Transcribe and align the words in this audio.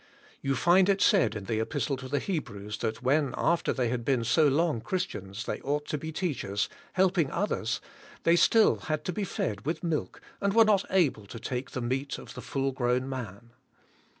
You 0.41 0.55
find 0.55 0.89
it 0.89 0.99
said 0.99 1.35
in 1.35 1.43
the 1.43 1.59
epistle 1.59 1.95
to 1.97 2.07
the 2.07 2.17
Hebrews 2.17 2.79
that 2.79 3.03
when 3.03 3.35
after 3.37 3.71
they 3.71 3.89
had 3.89 4.03
been 4.03 4.23
so 4.23 4.47
long 4.47 4.81
Christians 4.81 5.45
they 5.45 5.61
ought 5.61 5.85
to 5.89 5.97
be 5.99 6.11
teachers, 6.11 6.69
helping 6.93 7.29
others, 7.29 7.81
they 8.23 8.35
still 8.35 8.77
had 8.77 9.05
to 9.05 9.13
be 9.13 9.23
fed 9.23 9.63
with 9.63 9.83
milk 9.83 10.19
and 10.41 10.53
were 10.53 10.65
not 10.65 10.85
able 10.89 11.27
to 11.27 11.39
take 11.39 11.69
the 11.69 11.81
meat 11.81 12.17
of 12.17 12.33
the 12.33 12.41
full 12.41 12.71
grown 12.71 13.07
man. 13.07 13.51